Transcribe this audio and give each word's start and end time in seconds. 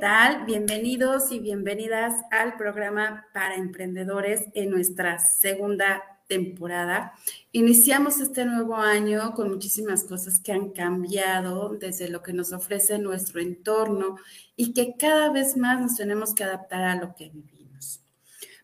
tal? 0.00 0.44
Bienvenidos 0.44 1.32
y 1.32 1.38
bienvenidas 1.38 2.22
al 2.30 2.56
programa 2.56 3.26
para 3.32 3.54
emprendedores 3.54 4.42
en 4.52 4.70
nuestra 4.70 5.18
segunda 5.18 6.02
temporada. 6.26 7.14
Iniciamos 7.52 8.20
este 8.20 8.44
nuevo 8.44 8.76
año 8.76 9.32
con 9.32 9.48
muchísimas 9.48 10.04
cosas 10.04 10.40
que 10.40 10.52
han 10.52 10.70
cambiado 10.70 11.76
desde 11.80 12.10
lo 12.10 12.22
que 12.22 12.34
nos 12.34 12.52
ofrece 12.52 12.98
nuestro 12.98 13.40
entorno 13.40 14.16
y 14.54 14.74
que 14.74 14.96
cada 14.98 15.30
vez 15.30 15.56
más 15.56 15.80
nos 15.80 15.96
tenemos 15.96 16.34
que 16.34 16.44
adaptar 16.44 16.82
a 16.82 16.96
lo 16.96 17.14
que 17.14 17.30
vivimos 17.30 18.00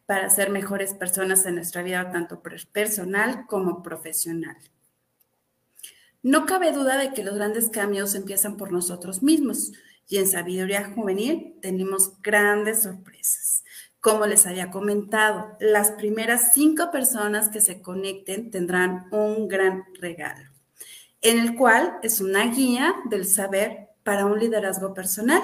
para 0.05 0.29
ser 0.29 0.51
mejores 0.51 0.93
personas 0.93 1.47
en 1.47 1.55
nuestra 1.55 1.83
vida, 1.83 2.11
tanto 2.11 2.43
personal 2.43 3.47
como 3.47 3.83
profesional. 3.83 4.57
No 6.23 6.45
cabe 6.45 6.73
duda 6.73 6.99
de 6.99 7.15
que 7.15 7.25
los 7.25 7.37
grandes 7.37 7.71
cambios 7.71 8.15
empiezan 8.15 8.59
por 8.59 8.71
nosotros 8.71 9.23
mismos 9.23 9.73
y 10.09 10.19
en 10.19 10.29
Sabiduría 10.29 10.93
Juvenil 10.95 11.55
tenemos 11.61 12.21
grandes 12.23 12.83
sorpresas. 12.83 13.65
Como 14.01 14.27
les 14.27 14.47
había 14.47 14.71
comentado, 14.71 15.57
las 15.61 15.93
primeras 15.93 16.53
cinco 16.53 16.91
personas 16.91 17.49
que 17.49 17.61
se 17.61 17.81
conecten 17.81 18.51
tendrán 18.51 19.07
un 19.13 19.47
gran 19.49 19.85
regalo, 20.01 20.51
en 21.21 21.39
el 21.39 21.55
cual 21.55 21.99
es 22.03 22.21
una 22.21 22.53
guía 22.53 22.95
del 23.09 23.27
saber 23.27 23.91
para 24.03 24.27
un 24.27 24.39
liderazgo 24.41 24.93
personal. 24.93 25.41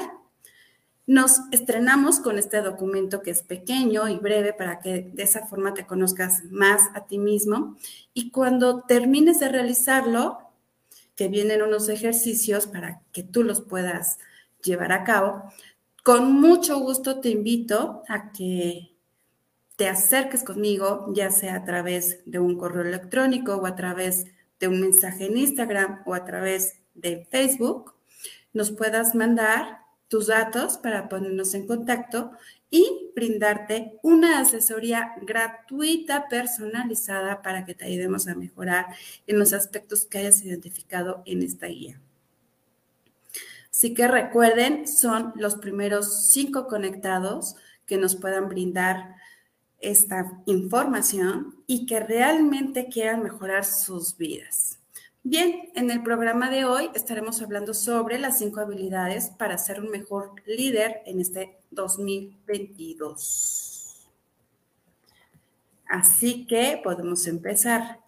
Nos 1.07 1.41
estrenamos 1.53 2.21
con 2.21 2.37
este 2.37 2.61
documento 2.61 3.23
que 3.23 3.31
es 3.31 3.43
pequeño 3.43 4.09
y 4.09 4.17
breve 4.17 4.53
para 4.53 4.81
que 4.81 5.11
de 5.15 5.23
esa 5.23 5.47
forma 5.47 5.73
te 5.73 5.87
conozcas 5.87 6.43
más 6.51 6.83
a 6.95 7.07
ti 7.07 7.19
mismo 7.19 7.77
y 8.13 8.31
cuando 8.31 8.83
termines 8.83 9.39
de 9.41 9.49
realizarlo, 9.49 10.39
que 11.19 11.27
vienen 11.27 11.63
unos 11.63 11.89
ejercicios 11.89 12.69
para 12.69 13.03
que 13.11 13.25
tú 13.25 13.43
los 13.43 13.61
puedas 13.61 14.19
llevar 14.63 14.93
a 14.93 15.05
cabo, 15.05 15.45
con 16.05 16.33
mucho 16.41 16.79
gusto 16.81 17.21
te 17.21 17.31
invito 17.31 18.03
a 18.09 18.33
que 18.33 18.97
te 19.77 19.89
acerques 19.89 20.43
conmigo, 20.43 21.13
ya 21.15 21.31
sea 21.31 21.55
a 21.57 21.65
través 21.65 22.21
de 22.27 22.39
un 22.39 22.59
correo 22.59 22.83
electrónico 22.83 23.57
o 23.57 23.67
a 23.67 23.77
través 23.77 24.27
de 24.59 24.69
un 24.69 24.81
mensaje 24.81 25.27
en 25.27 25.37
Instagram 25.37 26.03
o 26.05 26.15
a 26.15 26.25
través 26.25 26.81
de 26.95 27.27
Facebook, 27.31 27.95
nos 28.53 28.73
puedas 28.73 29.15
mandar 29.15 29.83
tus 30.09 30.27
datos 30.27 30.79
para 30.79 31.09
ponernos 31.09 31.55
en 31.55 31.67
contacto 31.67 32.33
y 32.71 33.13
brindarte 33.15 33.99
una 34.03 34.41
asesoría 34.41 35.13
gratuita 35.23 36.29
personalizada 36.29 37.43
para 37.43 37.65
que 37.65 37.75
te 37.75 37.85
ayudemos 37.85 38.27
a 38.27 38.35
mejorar 38.35 38.87
en 39.27 39.39
los 39.39 39.53
aspectos 39.53 40.07
que 40.07 40.19
hayas 40.19 40.43
identificado 40.43 41.23
en 41.25 41.43
esta 41.43 41.67
guía. 41.67 42.01
Así 43.79 43.95
que 43.95 44.09
recuerden, 44.09 44.89
son 44.89 45.33
los 45.37 45.55
primeros 45.55 46.33
cinco 46.33 46.67
conectados 46.67 47.55
que 47.87 47.97
nos 47.97 48.17
puedan 48.17 48.49
brindar 48.49 49.15
esta 49.79 50.43
información 50.47 51.63
y 51.69 51.87
que 51.87 52.01
realmente 52.01 52.89
quieran 52.89 53.23
mejorar 53.23 53.65
sus 53.65 54.17
vidas. 54.17 54.81
Bien, 55.23 55.71
en 55.77 55.93
el 55.93 56.03
programa 56.03 56.51
de 56.51 56.65
hoy 56.65 56.91
estaremos 56.93 57.41
hablando 57.41 57.73
sobre 57.73 58.19
las 58.19 58.41
cinco 58.41 58.59
habilidades 58.59 59.31
para 59.31 59.57
ser 59.59 59.81
un 59.81 59.91
mejor 59.91 60.33
líder 60.45 61.03
en 61.07 61.21
este 61.21 61.61
2022. 61.71 64.09
Así 65.89 66.49
que 66.49 66.81
podemos 66.83 67.29
empezar. 67.29 68.01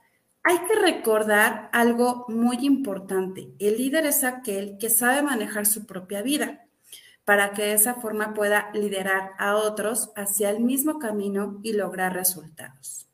Hay 0.51 0.59
que 0.67 0.75
recordar 0.75 1.71
algo 1.73 2.25
muy 2.27 2.67
importante. 2.67 3.53
El 3.61 3.77
líder 3.77 4.05
es 4.07 4.25
aquel 4.25 4.79
que 4.79 4.91
sabe 4.91 5.23
manejar 5.23 5.65
su 5.65 5.87
propia 5.87 6.23
vida 6.23 6.67
para 7.25 7.53
que 7.53 7.63
de 7.63 7.75
esa 7.75 7.95
forma 7.95 8.35
pueda 8.35 8.69
liderar 8.75 9.31
a 9.39 9.55
otros 9.55 10.11
hacia 10.17 10.51
el 10.51 10.59
mismo 10.59 10.99
camino 10.99 11.61
y 11.63 11.75
lograr 11.75 12.15
resultados. 12.15 13.07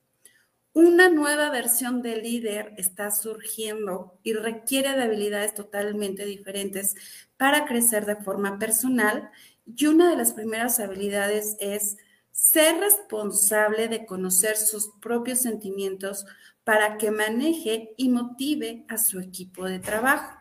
Una 0.72 1.10
nueva 1.10 1.50
versión 1.50 2.00
de 2.00 2.16
líder 2.16 2.72
está 2.78 3.10
surgiendo 3.10 4.18
y 4.22 4.32
requiere 4.32 4.96
de 4.96 5.02
habilidades 5.02 5.52
totalmente 5.52 6.24
diferentes 6.24 6.94
para 7.36 7.66
crecer 7.66 8.06
de 8.06 8.16
forma 8.16 8.58
personal 8.58 9.30
y 9.66 9.84
una 9.88 10.08
de 10.08 10.16
las 10.16 10.32
primeras 10.32 10.80
habilidades 10.80 11.58
es 11.60 11.98
ser 12.32 12.80
responsable 12.80 13.88
de 13.88 14.06
conocer 14.06 14.56
sus 14.56 14.88
propios 15.02 15.40
sentimientos 15.40 16.24
para 16.66 16.98
que 16.98 17.12
maneje 17.12 17.94
y 17.96 18.08
motive 18.08 18.84
a 18.88 18.98
su 18.98 19.20
equipo 19.20 19.66
de 19.66 19.78
trabajo. 19.78 20.36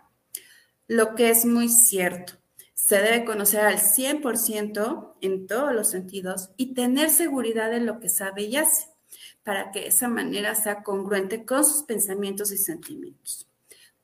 Lo 0.88 1.14
que 1.14 1.30
es 1.30 1.46
muy 1.46 1.70
cierto, 1.70 2.34
se 2.74 2.96
debe 2.96 3.26
conocer 3.26 3.60
al 3.60 3.78
100% 3.78 5.18
en 5.22 5.46
todos 5.46 5.72
los 5.72 5.92
sentidos 5.92 6.50
y 6.58 6.74
tener 6.74 7.12
seguridad 7.12 7.72
en 7.76 7.86
lo 7.86 8.00
que 8.00 8.10
sabe 8.10 8.42
y 8.42 8.56
hace, 8.56 8.88
para 9.44 9.72
que 9.72 9.86
esa 9.86 10.08
manera 10.08 10.56
sea 10.56 10.82
congruente 10.82 11.46
con 11.46 11.64
sus 11.64 11.84
pensamientos 11.84 12.52
y 12.52 12.58
sentimientos. 12.58 13.48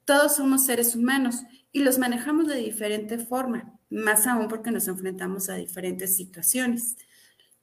Todos 0.06 0.36
somos 0.36 0.68
seres 0.68 0.96
humanos 0.96 1.38
y 1.72 1.80
los 1.80 1.98
manejamos 1.98 2.48
de 2.48 2.58
diferente 2.58 3.18
forma, 3.18 3.80
más 3.90 4.28
aún 4.28 4.48
porque 4.48 4.70
nos 4.70 4.88
enfrentamos 4.88 5.50
a 5.50 5.56
diferentes 5.56 6.16
situaciones, 6.16 6.98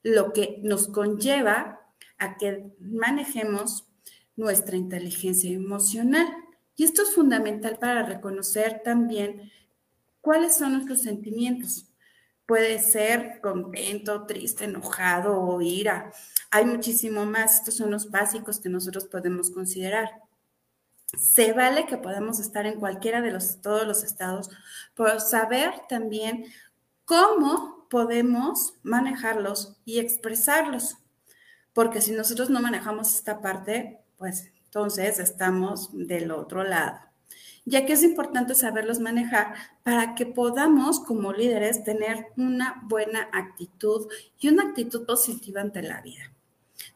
lo 0.02 0.32
que 0.32 0.58
nos 0.64 0.88
conlleva 0.88 1.80
a 2.18 2.36
que 2.36 2.72
manejemos 2.80 3.87
nuestra 4.38 4.76
inteligencia 4.76 5.50
emocional. 5.50 6.28
Y 6.76 6.84
esto 6.84 7.02
es 7.02 7.12
fundamental 7.12 7.76
para 7.78 8.04
reconocer 8.04 8.82
también 8.84 9.50
cuáles 10.20 10.56
son 10.56 10.74
nuestros 10.74 11.02
sentimientos. 11.02 11.86
Puede 12.46 12.78
ser 12.78 13.40
contento, 13.42 14.24
triste, 14.26 14.64
enojado 14.64 15.38
o 15.38 15.60
ira. 15.60 16.12
Hay 16.50 16.64
muchísimo 16.64 17.26
más. 17.26 17.56
Estos 17.56 17.74
son 17.74 17.90
los 17.90 18.10
básicos 18.10 18.60
que 18.60 18.68
nosotros 18.68 19.06
podemos 19.06 19.50
considerar. 19.50 20.22
Se 21.18 21.52
vale 21.52 21.86
que 21.86 21.98
podamos 21.98 22.38
estar 22.38 22.64
en 22.64 22.78
cualquiera 22.78 23.20
de 23.20 23.32
los, 23.32 23.60
todos 23.60 23.86
los 23.86 24.04
estados, 24.04 24.50
pero 24.94 25.18
saber 25.18 25.72
también 25.88 26.44
cómo 27.04 27.88
podemos 27.90 28.74
manejarlos 28.82 29.76
y 29.84 29.98
expresarlos. 29.98 30.96
Porque 31.72 32.00
si 32.00 32.12
nosotros 32.12 32.50
no 32.50 32.60
manejamos 32.60 33.14
esta 33.14 33.40
parte, 33.40 33.97
pues 34.18 34.50
entonces 34.64 35.18
estamos 35.18 35.90
del 35.92 36.30
otro 36.30 36.64
lado. 36.64 36.98
Ya 37.64 37.86
que 37.86 37.94
es 37.94 38.02
importante 38.02 38.54
saberlos 38.54 38.98
manejar 38.98 39.54
para 39.82 40.14
que 40.14 40.26
podamos 40.26 41.00
como 41.00 41.32
líderes 41.32 41.84
tener 41.84 42.26
una 42.36 42.82
buena 42.84 43.28
actitud 43.32 44.08
y 44.40 44.48
una 44.48 44.64
actitud 44.64 45.06
positiva 45.06 45.60
ante 45.60 45.82
la 45.82 46.00
vida. 46.00 46.32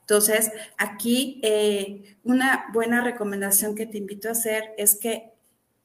Entonces, 0.01 0.51
aquí 0.79 1.41
eh, 1.43 2.17
una 2.25 2.67
buena 2.73 3.03
recomendación 3.03 3.75
que 3.75 3.87
te 3.87 3.99
invito 3.99 4.29
a 4.29 4.33
hacer 4.33 4.75
es 4.77 4.95
que 4.95 5.33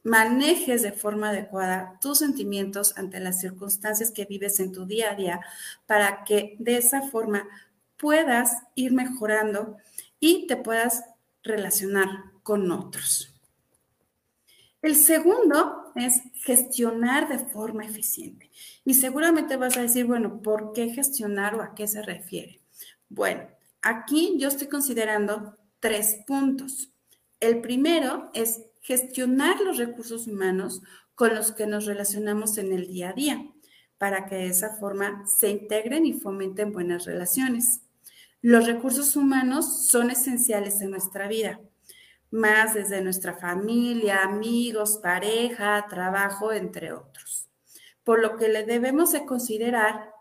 manejes 0.04 0.82
de 0.82 0.94
forma 0.94 1.30
adecuada 1.30 1.98
tus 2.02 2.20
sentimientos 2.20 2.98
ante 2.98 3.20
las 3.20 3.40
circunstancias 3.40 4.12
que 4.12 4.26
vives 4.26 4.60
en 4.60 4.72
tu 4.72 4.86
día 4.86 5.12
a 5.12 5.16
día 5.16 5.42
para 5.86 6.24
que 6.24 6.56
de 6.60 6.78
esa 6.78 7.02
forma 7.02 7.46
puedas 7.98 8.58
ir 8.76 8.94
mejorando 8.94 9.78
y 10.20 10.48
te 10.48 10.56
puedas 10.56 11.04
relacionar 11.48 12.08
con 12.44 12.72
otros. 12.72 13.34
El 14.82 14.96
segundo 14.96 15.92
es 15.96 16.22
gestionar 16.36 17.28
de 17.28 17.40
forma 17.40 17.86
eficiente. 17.86 18.52
Y 18.86 18.94
seguramente 18.94 19.58
vas 19.58 19.76
a 19.78 19.82
decir, 19.82 20.06
bueno, 20.06 20.42
¿por 20.42 20.72
qué 20.74 20.90
gestionar 20.90 21.56
o 21.56 21.62
a 21.62 21.74
qué 21.74 21.88
se 21.88 22.02
refiere? 22.02 22.62
Bueno, 23.10 23.48
aquí 23.82 24.36
yo 24.38 24.48
estoy 24.48 24.68
considerando 24.68 25.58
tres 25.80 26.20
puntos. 26.28 26.94
El 27.40 27.62
primero 27.62 28.30
es 28.34 28.62
gestionar 28.82 29.60
los 29.62 29.78
recursos 29.78 30.28
humanos 30.28 30.82
con 31.16 31.34
los 31.34 31.52
que 31.52 31.66
nos 31.66 31.86
relacionamos 31.86 32.58
en 32.58 32.72
el 32.72 32.88
día 32.88 33.10
a 33.10 33.14
día, 33.14 33.46
para 33.98 34.28
que 34.28 34.36
de 34.36 34.48
esa 34.48 34.78
forma 34.78 35.26
se 35.26 35.50
integren 35.50 36.06
y 36.06 36.14
fomenten 36.14 36.72
buenas 36.72 37.06
relaciones. 37.06 37.82
Los 38.42 38.68
recursos 38.68 39.16
humanos 39.16 39.88
son 39.88 40.12
esenciales 40.12 40.80
en 40.82 40.92
nuestra 40.92 41.28
vida, 41.28 41.60
más 42.30 42.76
desde 42.76 43.02
nuestra 43.02 43.34
familia, 43.34 44.24
amigos, 44.24 45.00
pareja, 45.02 45.86
trabajo, 45.90 46.52
entre 46.52 46.94
otros. 46.94 47.50
Por 48.04 48.22
lo 48.22 48.38
que 48.38 48.48
le 48.48 48.64
debemos 48.64 49.12
de 49.12 49.26
considerar 49.26 50.12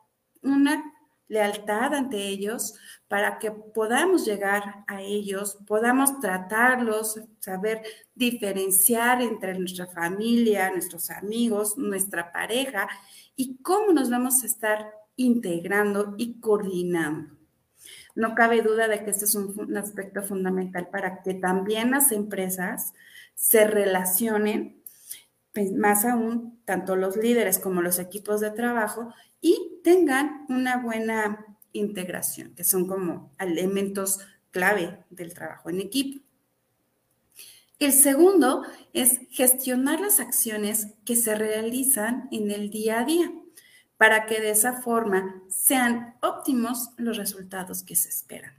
una 0.42 0.94
lealtad 1.28 1.92
ante 1.92 2.16
ellos 2.16 2.74
para 3.06 3.38
que 3.38 3.50
podamos 3.50 4.24
llegar 4.24 4.84
a 4.86 5.02
ellos, 5.02 5.58
podamos 5.66 6.18
tratarlos, 6.20 7.20
saber 7.40 7.82
diferenciar 8.14 9.20
entre 9.20 9.58
nuestra 9.58 9.86
familia, 9.88 10.70
nuestros 10.70 11.10
amigos, 11.10 11.76
nuestra 11.76 12.32
pareja 12.32 12.88
y 13.34 13.58
cómo 13.58 13.92
nos 13.92 14.08
vamos 14.08 14.42
a 14.42 14.46
estar 14.46 14.90
integrando 15.16 16.14
y 16.16 16.40
coordinando. 16.40 17.35
No 18.16 18.34
cabe 18.34 18.62
duda 18.62 18.88
de 18.88 19.04
que 19.04 19.10
este 19.10 19.26
es 19.26 19.34
un, 19.34 19.76
aspecto 19.76 20.22
fundamental 20.22 20.88
para 20.88 21.22
que 21.22 21.34
también 21.34 21.92
las 21.92 22.10
empresas 22.10 22.94
se 23.34 23.66
relacionen 23.66 24.82
más 25.76 26.04
aún, 26.04 26.60
tanto 26.64 26.96
los 26.96 27.16
líderes 27.16 27.58
como 27.58 27.82
los 27.82 27.98
equipos 27.98 28.40
de 28.40 28.50
trabajo, 28.50 29.12
y 29.40 29.80
tengan 29.84 30.46
una 30.48 30.78
buena 30.78 31.46
integración, 31.72 32.54
que 32.54 32.64
son 32.64 32.86
como 32.86 33.32
elementos 33.38 34.18
clave 34.50 35.04
del 35.10 35.32
trabajo 35.32 35.70
en 35.70 35.80
equipo. 35.80 36.24
El 37.78 37.92
segundo 37.92 38.62
es 38.94 39.20
gestionar 39.30 40.00
las 40.00 40.20
acciones 40.20 40.88
que 41.04 41.16
se 41.16 41.34
realizan 41.34 42.28
en 42.32 42.50
el 42.50 42.70
día 42.70 43.00
a 43.00 43.04
día 43.04 43.30
para 43.96 44.26
que 44.26 44.40
de 44.40 44.50
esa 44.50 44.81
forma 44.81 45.43
sean 45.48 46.14
óptimos 46.20 46.90
los 46.96 47.16
resultados 47.16 47.82
que 47.82 47.96
se 47.96 48.08
esperan, 48.08 48.54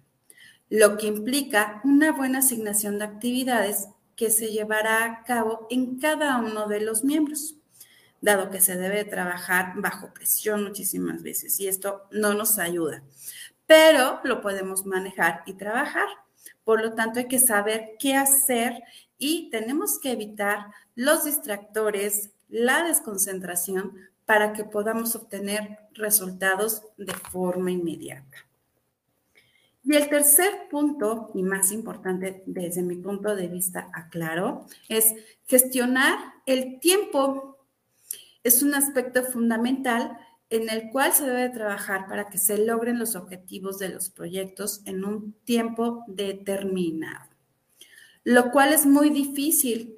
lo 0.70 0.98
que 0.98 1.08
implica 1.08 1.82
una 1.84 2.12
buena 2.12 2.40
asignación 2.40 3.00
de 3.00 3.06
actividades 3.06 3.88
que 4.16 4.32
se 4.32 4.52
llevará 4.52 5.06
a 5.06 5.24
cabo 5.24 5.68
en 5.70 6.00
cada 6.00 6.38
uno 6.40 6.68
de 6.68 6.82
los 6.82 7.04
miembros, 7.04 7.56
dado 8.20 8.50
que 8.50 8.62
se 8.62 8.76
debe 8.76 9.06
trabajar 9.06 9.74
bajo 9.76 10.14
presión 10.14 10.64
muchísimas 10.64 11.22
veces 11.22 11.60
y 11.60 11.68
esto 11.68 12.08
no 12.12 12.34
nos 12.34 12.58
ayuda, 12.58 13.04
pero 13.68 14.20
lo 14.24 14.42
podemos 14.42 14.86
manejar 14.86 15.44
y 15.46 15.54
trabajar. 15.54 16.08
Por 16.64 16.82
lo 16.82 16.94
tanto, 16.96 17.20
hay 17.20 17.28
que 17.28 17.40
saber 17.40 17.92
qué 18.00 18.16
hacer 18.16 18.84
y 19.18 19.50
tenemos 19.52 20.00
que 20.00 20.12
evitar 20.12 20.68
los 20.96 21.26
distractores, 21.26 22.32
la 22.50 22.84
desconcentración 22.84 23.94
para 24.28 24.54
que 24.54 24.64
podamos 24.64 25.16
obtener 25.16 25.80
resultados 25.94 26.84
de 26.98 27.14
forma 27.14 27.72
inmediata. 27.72 28.38
Y 29.84 29.96
el 29.96 30.10
tercer 30.10 30.68
punto, 30.70 31.32
y 31.34 31.42
más 31.42 31.72
importante 31.72 32.44
desde 32.46 32.84
mi 32.84 32.98
punto 32.98 33.36
de 33.36 33.48
vista, 33.48 33.90
aclaro, 33.94 34.68
es 34.90 35.16
gestionar 35.48 36.20
el 36.46 36.80
tiempo. 36.80 37.58
Es 38.44 38.62
un 38.62 38.76
aspecto 38.76 39.24
fundamental 39.24 40.20
en 40.50 40.70
el 40.70 40.92
cual 40.92 41.14
se 41.14 41.26
debe 41.26 41.50
trabajar 41.50 42.08
para 42.08 42.30
que 42.30 42.38
se 42.38 42.64
logren 42.64 43.00
los 43.00 43.16
objetivos 43.16 43.80
de 43.80 43.90
los 43.90 44.10
proyectos 44.10 44.82
en 44.86 45.04
un 45.04 45.34
tiempo 45.46 46.04
determinado 46.08 47.38
lo 48.28 48.52
cual 48.52 48.74
es 48.74 48.86
muy 48.86 49.10
difícil, 49.10 49.97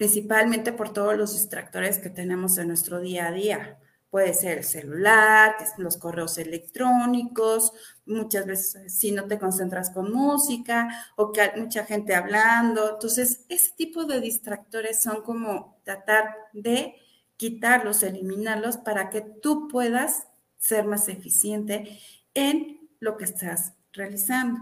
principalmente 0.00 0.72
por 0.72 0.94
todos 0.94 1.14
los 1.14 1.34
distractores 1.34 1.98
que 1.98 2.08
tenemos 2.08 2.56
en 2.56 2.68
nuestro 2.68 3.00
día 3.00 3.26
a 3.26 3.32
día. 3.32 3.78
Puede 4.08 4.32
ser 4.32 4.56
el 4.56 4.64
celular, 4.64 5.56
los 5.76 5.98
correos 5.98 6.38
electrónicos, 6.38 7.74
muchas 8.06 8.46
veces 8.46 8.94
si 8.94 9.12
no 9.12 9.26
te 9.26 9.38
concentras 9.38 9.90
con 9.90 10.10
música 10.10 10.88
o 11.16 11.32
que 11.32 11.42
hay 11.42 11.60
mucha 11.60 11.84
gente 11.84 12.14
hablando. 12.14 12.94
Entonces, 12.94 13.44
ese 13.50 13.72
tipo 13.76 14.06
de 14.06 14.22
distractores 14.22 15.02
son 15.02 15.20
como 15.22 15.78
tratar 15.84 16.34
de 16.54 16.94
quitarlos, 17.36 18.02
eliminarlos 18.02 18.78
para 18.78 19.10
que 19.10 19.20
tú 19.20 19.68
puedas 19.68 20.28
ser 20.56 20.86
más 20.86 21.08
eficiente 21.08 22.00
en 22.32 22.88
lo 23.00 23.18
que 23.18 23.24
estás 23.24 23.74
realizando. 23.92 24.60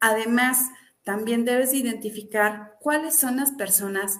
Además, 0.00 0.70
también 1.02 1.44
debes 1.44 1.74
identificar 1.74 2.76
cuáles 2.80 3.18
son 3.18 3.36
las 3.36 3.52
personas 3.52 4.18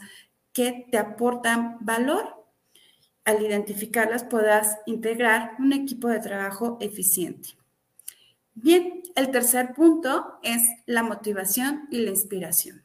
que 0.58 0.88
te 0.90 0.98
aportan 0.98 1.78
valor. 1.82 2.34
Al 3.24 3.40
identificarlas 3.40 4.24
podrás 4.24 4.78
integrar 4.86 5.52
un 5.60 5.72
equipo 5.72 6.08
de 6.08 6.18
trabajo 6.18 6.78
eficiente. 6.80 7.50
Bien, 8.54 9.04
el 9.14 9.30
tercer 9.30 9.72
punto 9.72 10.40
es 10.42 10.62
la 10.84 11.04
motivación 11.04 11.86
y 11.92 12.00
la 12.00 12.10
inspiración. 12.10 12.82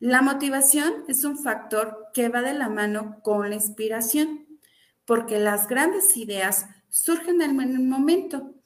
La 0.00 0.20
motivación 0.20 1.04
es 1.06 1.22
un 1.22 1.38
factor 1.38 2.08
que 2.12 2.28
va 2.28 2.42
de 2.42 2.54
la 2.54 2.68
mano 2.68 3.20
con 3.22 3.48
la 3.48 3.54
inspiración, 3.54 4.48
porque 5.04 5.38
las 5.38 5.68
grandes 5.68 6.16
ideas 6.16 6.66
surgen 6.88 7.40
en 7.40 7.60
el 7.60 7.82
momento, 7.86 8.56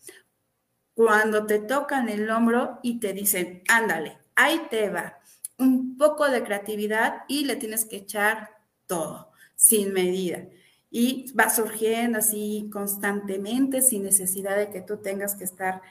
cuando 0.95 1.45
te 1.45 1.59
tocan 1.59 2.09
el 2.09 2.31
hombro 2.31 2.79
y 2.83 3.01
te 3.01 3.13
dicen, 3.13 3.63
ándale, 3.69 4.17
ahí 4.35 4.63
te 4.71 4.89
va. 4.89 5.19
Un 5.59 5.97
poco 5.97 6.29
de 6.29 6.43
creatividad 6.43 7.25
y 7.29 7.45
le 7.45 7.57
tienes 7.57 7.85
que 7.85 7.97
echar 7.97 8.51
todo, 8.87 9.31
sin 9.55 9.93
medida. 9.93 10.47
Y 10.91 11.33
va 11.33 11.51
surgiendo 11.51 12.19
así 12.19 12.69
constantemente, 12.73 13.83
sin 13.83 14.05
necesidad 14.05 14.57
de 14.57 14.71
que 14.71 14.81
tú 14.81 14.99
tengas 14.99 15.35
que 15.35 15.45
estar 15.45 15.83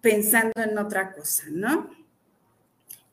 pensando 0.00 0.52
en 0.56 0.76
otra 0.78 1.12
cosa, 1.12 1.44
¿no? 1.50 1.90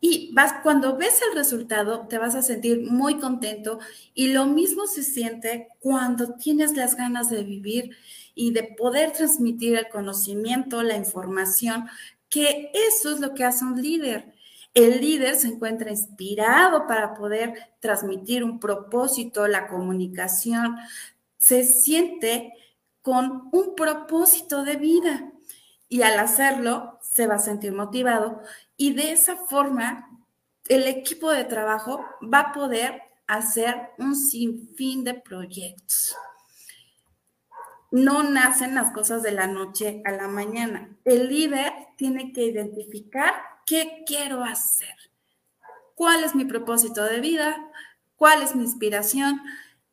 Y 0.01 0.31
vas, 0.33 0.53
cuando 0.63 0.95
ves 0.95 1.21
el 1.29 1.35
resultado, 1.35 2.07
te 2.07 2.17
vas 2.17 2.35
a 2.35 2.41
sentir 2.41 2.89
muy 2.89 3.19
contento 3.19 3.79
y 4.13 4.27
lo 4.27 4.45
mismo 4.45 4.87
se 4.87 5.03
siente 5.03 5.67
cuando 5.79 6.35
tienes 6.35 6.77
las 6.77 6.95
ganas 6.95 7.29
de 7.29 7.43
vivir 7.43 7.97
y 8.33 8.51
de 8.51 8.63
poder 8.63 9.11
transmitir 9.11 9.77
el 9.77 9.89
conocimiento, 9.89 10.83
la 10.83 10.95
información, 10.95 11.87
que 12.29 12.71
eso 12.73 13.11
es 13.11 13.19
lo 13.19 13.33
que 13.33 13.43
hace 13.43 13.65
un 13.65 13.81
líder. 13.81 14.33
El 14.73 15.01
líder 15.01 15.35
se 15.35 15.47
encuentra 15.47 15.89
inspirado 15.89 16.87
para 16.87 17.13
poder 17.13 17.53
transmitir 17.79 18.43
un 18.43 18.59
propósito, 18.59 19.47
la 19.47 19.67
comunicación, 19.67 20.77
se 21.37 21.63
siente 21.63 22.53
con 23.01 23.49
un 23.51 23.75
propósito 23.75 24.63
de 24.63 24.75
vida 24.75 25.31
y 25.87 26.03
al 26.03 26.19
hacerlo 26.19 26.99
se 27.01 27.25
va 27.27 27.35
a 27.35 27.39
sentir 27.39 27.71
motivado 27.71 28.41
y 28.77 28.93
de 28.93 29.13
esa 29.13 29.35
forma 29.35 30.09
el 30.67 30.83
equipo 30.83 31.31
de 31.31 31.45
trabajo 31.45 32.05
va 32.21 32.39
a 32.39 32.51
poder 32.51 33.01
hacer 33.25 33.89
un 33.97 34.15
sinfín 34.15 35.03
de 35.03 35.15
proyectos. 35.15 36.15
No 37.91 38.21
nacen 38.21 38.75
las 38.75 38.91
cosas 38.91 39.23
de 39.23 39.31
la 39.31 39.47
noche 39.47 40.03
a 40.05 40.11
la 40.11 40.27
mañana. 40.27 40.95
El 41.05 41.27
líder 41.27 41.73
tiene 41.95 42.31
que 42.33 42.43
identificar 42.43 43.33
¿Qué 43.69 44.03
quiero 44.03 44.43
hacer? 44.43 44.95
¿Cuál 45.93 46.23
es 46.23 46.33
mi 46.33 46.43
propósito 46.43 47.03
de 47.03 47.19
vida? 47.19 47.55
¿Cuál 48.15 48.41
es 48.41 48.55
mi 48.55 48.63
inspiración? 48.63 49.39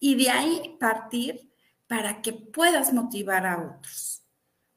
Y 0.00 0.14
de 0.14 0.30
ahí 0.30 0.78
partir 0.80 1.52
para 1.86 2.22
que 2.22 2.32
puedas 2.32 2.94
motivar 2.94 3.44
a 3.44 3.58
otros. 3.58 4.22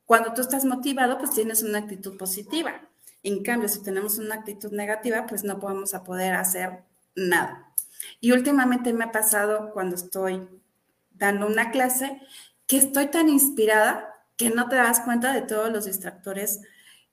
Cuando 0.03 0.33
tú 0.33 0.41
estás 0.41 0.65
motivado, 0.65 1.17
pues 1.17 1.29
tienes 1.31 1.63
una 1.63 1.77
actitud 1.77 2.17
positiva. 2.17 2.89
En 3.23 3.41
cambio, 3.41 3.69
si 3.69 3.81
tenemos 3.81 4.17
una 4.17 4.35
actitud 4.35 4.73
negativa, 4.73 5.25
pues 5.27 5.45
no 5.45 5.59
podemos 5.59 5.93
a 5.93 6.03
poder 6.03 6.33
hacer 6.33 6.83
nada. 7.15 7.71
Y 8.19 8.33
últimamente 8.33 8.91
me 8.91 9.05
ha 9.05 9.13
pasado 9.13 9.71
cuando 9.71 9.95
estoy 9.95 10.45
dando 11.11 11.47
una 11.47 11.71
clase 11.71 12.21
que 12.67 12.75
estoy 12.75 13.07
tan 13.07 13.29
inspirada 13.29 14.25
que 14.35 14.49
no 14.49 14.67
te 14.67 14.75
das 14.75 14.99
cuenta 14.99 15.31
de 15.31 15.43
todos 15.43 15.71
los 15.71 15.85
distractores 15.85 16.59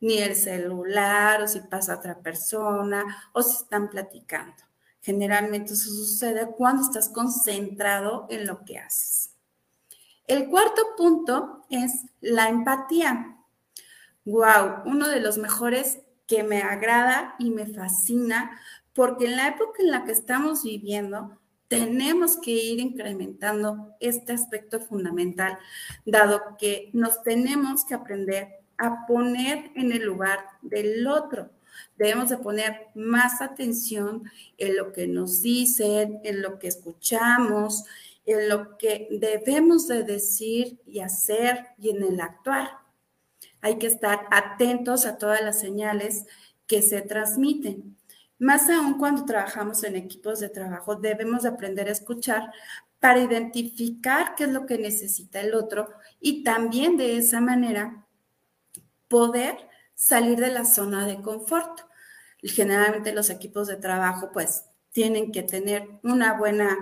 ni 0.01 0.19
el 0.19 0.35
celular, 0.35 1.43
o 1.43 1.49
si 1.49 1.61
pasa 1.61 1.97
otra 1.97 2.19
persona, 2.19 3.05
o 3.33 3.43
si 3.43 3.57
están 3.57 3.89
platicando. 3.89 4.55
Generalmente 5.03 5.75
eso 5.75 5.91
sucede 5.91 6.49
cuando 6.57 6.83
estás 6.83 7.09
concentrado 7.09 8.27
en 8.29 8.47
lo 8.47 8.65
que 8.65 8.79
haces. 8.79 9.31
El 10.27 10.49
cuarto 10.49 10.83
punto 10.97 11.65
es 11.71 12.05
la 12.21 12.49
empatía. 12.49 13.37
Wow, 14.25 14.83
uno 14.85 15.09
de 15.09 15.21
los 15.21 15.39
mejores 15.39 16.01
que 16.27 16.43
me 16.43 16.63
agrada 16.63 17.37
y 17.39 17.51
me 17.51 17.67
fascina, 17.67 18.59
porque 18.93 19.27
en 19.27 19.37
la 19.37 19.49
época 19.49 19.81
en 19.81 19.93
la 19.93 20.05
que 20.05 20.11
estamos 20.11 20.65
viviendo, 20.65 21.39
tenemos 21.69 22.37
que 22.37 22.51
ir 22.51 22.81
incrementando 22.81 23.95
este 24.01 24.33
aspecto 24.33 24.81
fundamental, 24.81 25.59
dado 26.05 26.57
que 26.59 26.91
nos 26.93 27.23
tenemos 27.23 27.85
que 27.85 27.95
aprender 27.95 28.66
a 28.79 29.07
poner 29.07 29.71
en 29.75 29.93
el 29.93 30.03
lugar 30.05 30.41
del 30.63 31.07
otro. 31.07 31.51
Debemos 31.97 32.31
de 32.31 32.39
poner 32.39 32.89
más 32.95 33.41
atención 33.41 34.31
en 34.59 34.77
lo 34.77 34.93
que 34.93 35.07
nos 35.07 35.43
dicen, 35.43 36.21
en 36.25 36.43
lo 36.43 36.59
que 36.59 36.69
escuchamos, 36.69 37.85
en 38.25 38.49
lo 38.49 38.77
que 38.77 39.09
debemos 39.11 39.87
de 39.87 40.03
decir 40.03 40.81
y 40.87 41.01
hacer 41.01 41.69
y 41.79 41.91
en 41.91 42.03
el 42.03 42.21
actuar. 42.21 42.71
Hay 43.61 43.79
que 43.79 43.87
estar 43.87 44.27
atentos 44.31 45.07
a 45.07 45.19
todas 45.19 45.41
las 45.43 45.61
señales 45.61 46.27
que 46.67 46.83
se 46.83 47.03
transmiten. 47.03 47.97
Más 48.39 48.69
aún 48.69 48.99
cuando 48.99 49.25
trabajamos 49.25 49.83
en 49.85 49.97
equipos 49.97 50.41
de 50.41 50.51
trabajo, 50.51 50.97
debemos 50.97 51.45
de 51.45 51.49
aprender 51.49 51.89
a 51.89 51.93
escuchar 51.93 52.53
para 53.01 53.21
identificar 53.21 54.35
qué 54.35 54.45
es 54.45 54.51
lo 54.51 54.67
que 54.67 54.79
necesita 54.79 55.41
el 55.41 55.55
otro 55.55 55.89
y 56.21 56.43
también 56.43 56.97
de 56.97 57.17
esa 57.19 57.41
manera 57.41 58.06
poder 59.09 59.69
salir 59.95 60.39
de 60.39 60.51
la 60.51 60.65
zona 60.65 61.07
de 61.07 61.21
confort. 61.21 61.81
Generalmente 62.43 63.13
los 63.13 63.31
equipos 63.31 63.67
de 63.67 63.77
trabajo 63.77 64.31
pues 64.33 64.67
tienen 64.93 65.33
que 65.33 65.43
tener 65.43 65.89
una 66.03 66.35
buena 66.35 66.77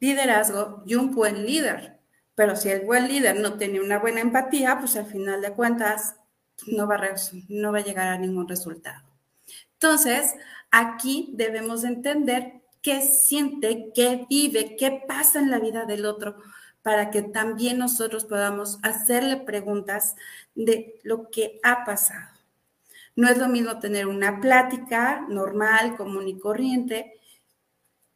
liderazgo 0.00 0.82
y 0.86 0.94
un 0.96 1.14
buen 1.14 1.46
líder. 1.46 1.98
Pero 2.34 2.56
si 2.56 2.70
el 2.70 2.84
buen 2.84 3.08
líder 3.08 3.38
no 3.40 3.58
tiene 3.58 3.80
una 3.80 3.98
buena 3.98 4.20
empatía, 4.20 4.78
pues 4.78 4.96
al 4.96 5.06
final 5.06 5.40
de 5.40 5.52
cuentas 5.52 6.16
no 6.66 6.86
va 6.86 6.96
a, 6.96 7.14
no 7.48 7.72
va 7.72 7.78
a 7.78 7.84
llegar 7.84 8.08
a 8.08 8.18
ningún 8.18 8.48
resultado. 8.48 9.04
Entonces, 9.74 10.34
aquí 10.70 11.32
debemos 11.34 11.84
entender 11.84 12.62
qué 12.82 13.00
siente, 13.02 13.92
qué 13.94 14.26
vive, 14.28 14.76
qué 14.76 15.02
pasa 15.06 15.38
en 15.38 15.50
la 15.50 15.58
vida 15.58 15.84
del 15.84 16.04
otro, 16.04 16.36
para 16.82 17.10
que 17.10 17.22
también 17.22 17.78
nosotros 17.78 18.24
podamos 18.24 18.78
hacerle 18.82 19.36
preguntas 19.36 20.16
de 20.54 21.00
lo 21.02 21.30
que 21.30 21.60
ha 21.62 21.84
pasado. 21.84 22.28
No 23.14 23.28
es 23.28 23.38
lo 23.38 23.48
mismo 23.48 23.78
tener 23.78 24.06
una 24.06 24.40
plática 24.40 25.26
normal, 25.28 25.96
común 25.96 26.28
y 26.28 26.38
corriente 26.38 27.20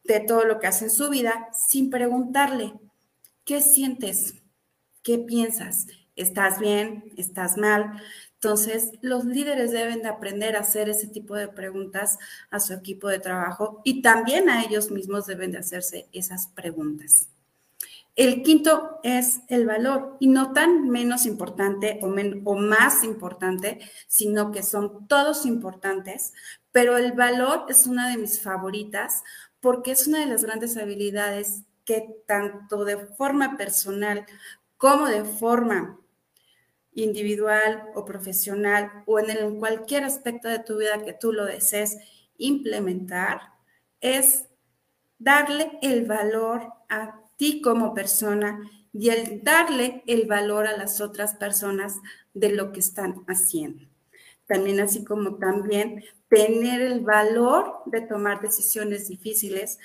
de 0.04 0.20
todo 0.20 0.44
lo 0.44 0.58
que 0.58 0.68
hace 0.68 0.86
en 0.86 0.90
su 0.90 1.10
vida 1.10 1.48
sin 1.52 1.90
preguntarle, 1.90 2.74
¿qué 3.44 3.60
sientes? 3.60 4.34
¿Qué 5.02 5.18
piensas? 5.18 5.86
¿Estás 6.16 6.58
bien? 6.58 7.12
¿Estás 7.16 7.58
mal? 7.58 8.00
Entonces, 8.34 8.92
los 9.02 9.24
líderes 9.24 9.72
deben 9.72 10.02
de 10.02 10.08
aprender 10.08 10.56
a 10.56 10.60
hacer 10.60 10.88
ese 10.88 11.08
tipo 11.08 11.34
de 11.34 11.48
preguntas 11.48 12.18
a 12.50 12.60
su 12.60 12.72
equipo 12.72 13.08
de 13.08 13.18
trabajo 13.18 13.82
y 13.84 14.02
también 14.02 14.48
a 14.48 14.62
ellos 14.62 14.90
mismos 14.90 15.26
deben 15.26 15.52
de 15.52 15.58
hacerse 15.58 16.08
esas 16.12 16.48
preguntas. 16.48 17.28
El 18.16 18.42
quinto 18.42 18.98
es 19.02 19.40
el 19.48 19.66
valor 19.66 20.16
y 20.20 20.28
no 20.28 20.54
tan 20.54 20.88
menos 20.88 21.26
importante 21.26 22.00
o, 22.02 22.54
más 22.54 23.04
importante, 23.04 23.78
sino 24.08 24.52
que 24.52 24.62
son 24.62 25.06
todos 25.06 25.44
importantes, 25.44 26.32
pero 26.72 26.96
el 26.96 27.12
valor 27.12 27.66
es 27.68 27.86
una 27.86 28.08
de 28.08 28.16
mis 28.16 28.40
favoritas 28.40 29.22
porque 29.60 29.90
es 29.90 30.06
una 30.06 30.20
de 30.20 30.26
las 30.26 30.44
grandes 30.44 30.78
habilidades 30.78 31.64
que 31.84 32.16
tanto 32.26 32.86
de 32.86 32.96
forma 32.96 33.58
personal 33.58 34.24
como 34.78 35.08
de 35.08 35.24
forma 35.24 36.00
individual 36.94 37.90
o 37.94 38.06
profesional 38.06 39.04
o 39.04 39.18
en, 39.18 39.28
en 39.28 39.58
cualquier 39.58 40.04
aspecto 40.04 40.48
de 40.48 40.60
tu 40.60 40.78
vida 40.78 41.04
que 41.04 41.12
tú 41.12 41.34
lo 41.34 41.44
desees 41.44 41.98
implementar, 42.38 43.52
es 44.00 44.46
darle 45.18 45.78
el 45.82 46.06
valor 46.06 46.72
a 46.88 47.25
ti 47.36 47.60
como 47.60 47.94
persona 47.94 48.60
y 48.92 49.10
el 49.10 49.42
darle 49.42 50.02
el 50.06 50.26
valor 50.26 50.66
a 50.66 50.76
las 50.76 51.00
otras 51.00 51.34
personas 51.34 51.96
de 52.34 52.50
lo 52.50 52.72
que 52.72 52.80
están 52.80 53.24
haciendo. 53.26 53.86
También 54.46 54.80
así 54.80 55.04
como 55.04 55.36
también 55.36 56.04
tener 56.28 56.80
el 56.80 57.00
valor 57.00 57.82
de 57.86 58.00
tomar 58.00 58.40
decisiones 58.40 59.08
difíciles, 59.08 59.78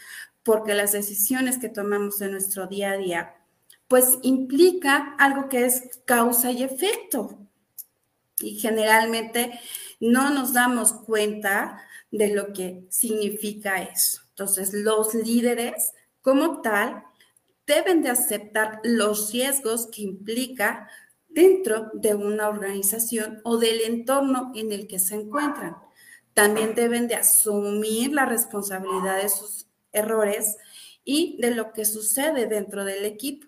porque 0.43 0.73
las 0.73 0.91
decisiones 0.91 1.57
que 1.57 1.69
tomamos 1.69 2.21
en 2.21 2.31
nuestro 2.31 2.67
día 2.67 2.91
a 2.91 2.97
día, 2.97 3.35
pues 3.87 4.17
implica 4.21 5.15
algo 5.19 5.49
que 5.49 5.65
es 5.65 5.99
causa 6.05 6.51
y 6.51 6.63
efecto. 6.63 7.37
Y 8.39 8.59
generalmente 8.59 9.59
no 9.99 10.29
nos 10.31 10.53
damos 10.53 10.93
cuenta 10.93 11.81
de 12.11 12.33
lo 12.33 12.53
que 12.53 12.85
significa 12.89 13.81
eso. 13.81 14.21
Entonces, 14.29 14.73
los 14.73 15.13
líderes 15.13 15.93
como 16.21 16.61
tal 16.61 17.03
deben 17.71 18.01
de 18.01 18.09
aceptar 18.09 18.81
los 18.83 19.31
riesgos 19.31 19.87
que 19.87 20.01
implica 20.01 20.89
dentro 21.29 21.89
de 21.93 22.13
una 22.13 22.49
organización 22.49 23.39
o 23.45 23.57
del 23.57 23.79
entorno 23.81 24.51
en 24.55 24.73
el 24.73 24.87
que 24.87 24.99
se 24.99 25.15
encuentran. 25.15 25.77
También 26.33 26.75
deben 26.75 27.07
de 27.07 27.15
asumir 27.15 28.11
la 28.13 28.25
responsabilidad 28.25 29.21
de 29.21 29.29
sus 29.29 29.67
errores 29.93 30.57
y 31.05 31.37
de 31.41 31.55
lo 31.55 31.71
que 31.71 31.85
sucede 31.85 32.45
dentro 32.45 32.83
del 32.83 33.05
equipo. 33.05 33.47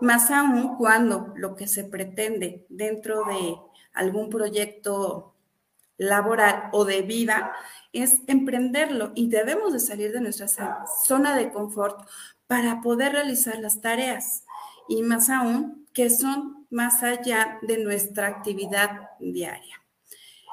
Más 0.00 0.30
aún 0.30 0.76
cuando 0.76 1.32
lo 1.36 1.54
que 1.54 1.68
se 1.68 1.84
pretende 1.84 2.66
dentro 2.68 3.24
de 3.24 3.56
algún 3.92 4.30
proyecto 4.30 5.34
laboral 5.96 6.70
o 6.72 6.84
de 6.84 7.02
vida 7.02 7.52
es 7.92 8.20
emprenderlo 8.26 9.12
y 9.14 9.28
debemos 9.28 9.72
de 9.72 9.80
salir 9.80 10.12
de 10.12 10.20
nuestra 10.20 10.46
zona 11.04 11.36
de 11.36 11.50
confort 11.50 12.08
para 12.48 12.80
poder 12.80 13.12
realizar 13.12 13.58
las 13.60 13.80
tareas 13.80 14.44
y 14.88 15.02
más 15.02 15.30
aún 15.30 15.86
que 15.92 16.10
son 16.10 16.66
más 16.70 17.02
allá 17.04 17.58
de 17.62 17.78
nuestra 17.78 18.26
actividad 18.26 19.10
diaria. 19.20 19.76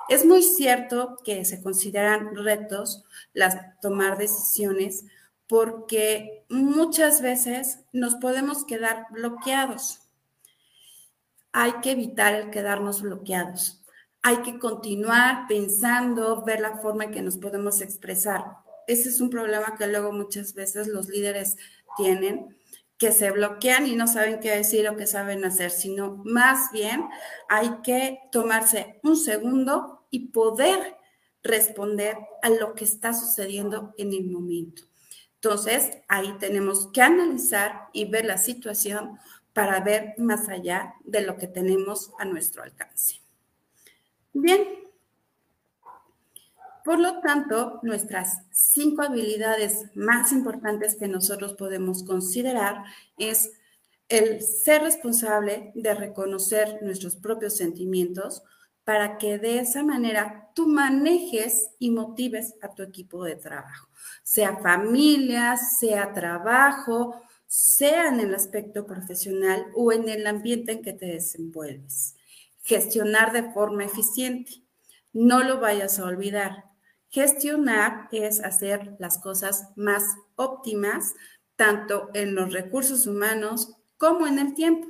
Es 0.08 0.24
muy 0.24 0.44
cierto 0.44 1.18
que 1.24 1.46
se 1.46 1.64
consideran 1.64 2.36
retos 2.36 3.04
las 3.34 3.58
tomar 3.82 4.18
decisiones 4.18 5.06
porque 5.48 6.44
muchas 6.50 7.22
veces 7.22 7.80
nos 7.92 8.16
podemos 8.16 8.66
quedar 8.66 9.08
bloqueados. 9.12 10.02
Hay 11.54 11.74
que 11.82 11.92
evitar 11.92 12.36
el 12.36 12.52
quedarnos 12.52 13.02
bloqueados. 13.02 13.82
Hay 14.22 14.38
que 14.38 14.60
continuar 14.60 15.48
pensando, 15.48 16.44
ver 16.44 16.60
la 16.60 16.78
forma 16.78 17.06
en 17.06 17.12
que 17.12 17.22
nos 17.22 17.38
podemos 17.38 17.82
expresar. 17.82 18.65
Ese 18.88 19.10
es 19.10 19.22
un 19.22 19.30
problema 19.30 19.76
que 19.78 19.88
luego 19.88 20.12
muchas 20.12 20.54
veces 20.54 20.88
los 20.88 21.10
líderes 21.10 21.58
tienen, 21.98 22.56
que 22.98 23.12
se 23.12 23.32
bloquean 23.32 23.88
y 23.88 23.96
no 23.96 24.08
saben 24.08 24.40
qué 24.40 24.52
decir 24.52 24.88
o 24.88 24.96
qué 24.96 25.06
saben 25.06 25.44
hacer, 25.44 25.72
sino 25.72 26.22
más 26.24 26.72
bien 26.72 27.06
hay 27.50 27.82
que 27.84 28.20
tomarse 28.32 29.00
un 29.04 29.18
segundo 29.18 30.06
y 30.10 30.28
poder 30.28 30.96
responder 31.44 32.18
a 32.42 32.50
lo 32.50 32.74
que 32.74 32.86
está 32.86 33.14
sucediendo 33.14 33.94
en 33.98 34.14
el 34.14 34.26
momento. 34.26 34.84
Entonces, 35.36 35.92
ahí 36.08 36.34
tenemos 36.40 36.88
que 36.92 37.02
analizar 37.02 37.90
y 37.94 38.06
ver 38.06 38.26
la 38.26 38.38
situación 38.38 39.20
para 39.54 39.80
ver 39.80 40.16
más 40.18 40.50
allá 40.50 40.96
de 41.04 41.22
lo 41.22 41.38
que 41.38 41.48
tenemos 41.48 42.12
a 42.18 42.26
nuestro 42.26 42.64
alcance. 42.64 43.22
Bien, 44.34 44.85
por 46.86 47.00
lo 47.00 47.20
tanto, 47.20 47.80
nuestras 47.82 48.44
cinco 48.52 49.02
habilidades 49.02 49.86
más 49.96 50.32
importantes 50.32 50.96
que 50.96 51.08
nosotros 51.08 51.54
podemos 51.54 52.04
considerar 52.04 52.84
es 53.18 53.50
el 54.08 54.44
ser 54.44 54.84
responsable 54.84 55.72
de 55.74 55.96
reconocer 55.96 56.78
nuestros 56.84 57.16
propios 57.16 57.58
sentimientos 57.58 58.44
para 58.84 59.18
que 59.18 59.40
de 59.40 59.58
esa 59.58 59.82
manera 59.82 60.52
tú 60.54 60.68
manejes 60.68 61.72
y 61.80 61.90
motives 61.90 62.54
a 62.62 62.76
tu 62.76 62.84
equipo 62.84 63.24
de 63.24 63.36
trabajo, 63.36 63.90
sea 64.22 64.58
familia, 64.58 65.58
sea 65.58 66.14
trabajo, 66.14 67.20
sea 67.48 68.10
en 68.10 68.20
el 68.20 68.36
aspecto 68.36 68.86
profesional 68.86 69.66
o 69.74 69.92
en 69.92 70.08
el 70.08 70.28
ambiente 70.28 70.74
en 70.74 70.84
que 70.84 70.94
te 70.94 71.08
desenvuelves. 71.08 72.16
Gestionar 72.62 73.34
de 73.34 73.52
forma 73.54 73.86
eficiente. 73.86 74.62
No 75.14 75.42
lo 75.42 75.60
vayas 75.60 75.98
a 75.98 76.06
olvidar. 76.06 76.75
Gestionar 77.16 78.10
es 78.12 78.44
hacer 78.44 78.98
las 79.00 79.20
cosas 79.20 79.70
más 79.78 80.04
óptimas, 80.36 81.16
tanto 81.56 82.10
en 82.14 82.36
los 82.36 82.52
recursos 82.52 83.08
humanos 83.08 83.72
como 83.96 84.28
en 84.28 84.38
el 84.38 84.54
tiempo. 84.54 84.90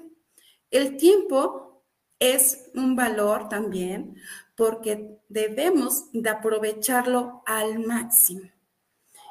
El 0.71 0.97
tiempo 0.97 1.85
es 2.17 2.71
un 2.73 2.95
valor 2.95 3.47
también 3.47 4.15
porque 4.57 5.19
debemos 5.29 6.11
de 6.13 6.27
aprovecharlo 6.27 7.43
al 7.45 7.85
máximo 7.85 8.49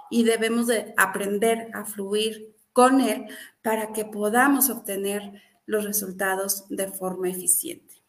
y 0.08 0.22
debemos 0.22 0.68
de 0.68 0.94
aprender 0.96 1.70
a 1.74 1.84
fluir 1.86 2.54
con 2.72 3.00
él 3.00 3.26
para 3.60 3.92
que 3.92 4.04
podamos 4.04 4.70
obtener 4.70 5.42
los 5.66 5.82
resultados 5.82 6.66
de 6.68 6.86
forma 6.92 7.28
eficiente. 7.28 8.04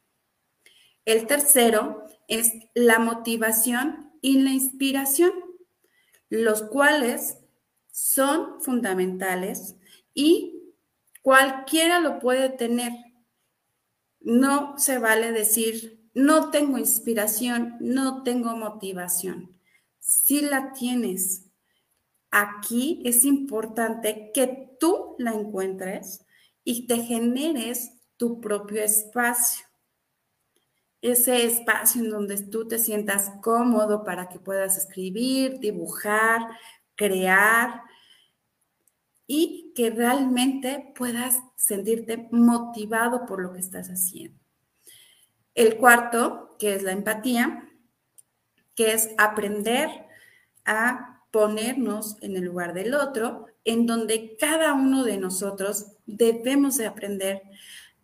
El 1.05 1.25
tercero 1.25 2.03
es 2.27 2.53
la 2.75 2.99
motivación 2.99 4.04
y 4.25 4.39
la 4.39 4.49
inspiración, 4.49 5.31
los 6.29 6.63
cuales 6.63 7.37
son 7.91 8.59
fundamentales 8.59 9.75
y 10.15 10.73
cualquiera 11.21 11.99
lo 11.99 12.17
puede 12.17 12.49
tener. 12.49 12.91
No 14.19 14.79
se 14.79 14.97
vale 14.97 15.31
decir, 15.31 16.09
no 16.15 16.49
tengo 16.49 16.79
inspiración, 16.79 17.77
no 17.79 18.23
tengo 18.23 18.55
motivación. 18.55 19.61
Si 19.99 20.41
la 20.41 20.73
tienes, 20.73 21.51
aquí 22.31 23.03
es 23.05 23.25
importante 23.25 24.31
que 24.33 24.75
tú 24.79 25.15
la 25.19 25.33
encuentres 25.33 26.25
y 26.63 26.87
te 26.87 26.97
generes 27.03 27.91
tu 28.17 28.41
propio 28.41 28.81
espacio 28.81 29.64
ese 31.11 31.45
espacio 31.45 32.03
en 32.03 32.09
donde 32.09 32.41
tú 32.41 32.67
te 32.67 32.79
sientas 32.79 33.31
cómodo 33.41 34.03
para 34.03 34.27
que 34.27 34.39
puedas 34.39 34.75
escribir, 34.75 35.59
dibujar, 35.59 36.41
crear 36.95 37.83
y 39.27 39.71
que 39.75 39.91
realmente 39.91 40.93
puedas 40.95 41.41
sentirte 41.57 42.27
motivado 42.31 43.27
por 43.27 43.39
lo 43.39 43.53
que 43.53 43.59
estás 43.59 43.89
haciendo. 43.89 44.39
El 45.53 45.77
cuarto, 45.77 46.55
que 46.57 46.73
es 46.73 46.81
la 46.81 46.91
empatía, 46.91 47.69
que 48.73 48.93
es 48.93 49.11
aprender 49.19 49.89
a 50.65 51.23
ponernos 51.29 52.17
en 52.21 52.35
el 52.35 52.45
lugar 52.45 52.73
del 52.73 52.95
otro, 52.95 53.45
en 53.63 53.85
donde 53.85 54.37
cada 54.37 54.73
uno 54.73 55.03
de 55.03 55.17
nosotros 55.17 55.91
debemos 56.07 56.77
de 56.77 56.87
aprender 56.87 57.43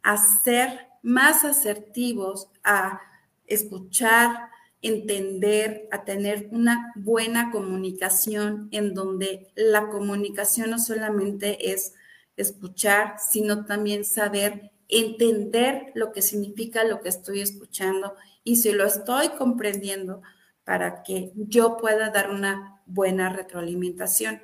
a 0.03 0.17
ser 0.17 0.90
más 1.01 1.45
asertivos, 1.45 2.49
a 2.63 3.01
escuchar 3.45 4.49
entender, 4.81 5.87
a 5.91 6.03
tener 6.03 6.49
una 6.51 6.91
buena 6.95 7.51
comunicación 7.51 8.67
en 8.71 8.93
donde 8.93 9.51
la 9.55 9.89
comunicación 9.89 10.71
no 10.71 10.79
solamente 10.79 11.71
es 11.71 11.93
escuchar, 12.35 13.15
sino 13.19 13.65
también 13.65 14.05
saber 14.05 14.71
entender 14.87 15.91
lo 15.93 16.11
que 16.11 16.21
significa 16.21 16.83
lo 16.83 17.01
que 17.01 17.09
estoy 17.09 17.41
escuchando 17.41 18.15
y 18.43 18.57
si 18.57 18.71
lo 18.71 18.85
estoy 18.85 19.29
comprendiendo 19.29 20.21
para 20.63 21.03
que 21.03 21.31
yo 21.35 21.77
pueda 21.77 22.09
dar 22.09 22.31
una 22.31 22.81
buena 22.85 23.29
retroalimentación. 23.29 24.41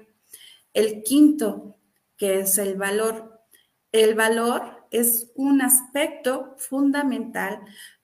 El 0.73 1.03
quinto, 1.03 1.77
que 2.17 2.39
es 2.39 2.57
el 2.57 2.75
valor. 2.75 3.41
El 3.91 4.15
valor 4.15 4.76
es 4.91 5.31
un 5.35 5.61
aspecto 5.61 6.55
fundamental 6.57 7.61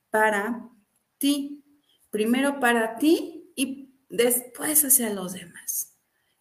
para 0.09 0.69
ti, 1.17 1.63
primero 2.09 2.59
para 2.59 2.97
ti 2.97 3.51
y 3.55 3.93
después 4.09 4.83
hacia 4.85 5.11
los 5.11 5.33
demás. 5.33 5.95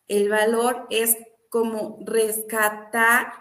El 0.08 0.28
valor 0.28 0.86
es 0.90 1.16
como 1.48 1.98
rescatar 2.04 3.32